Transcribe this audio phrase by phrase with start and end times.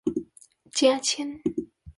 [0.71, 1.43] 加簽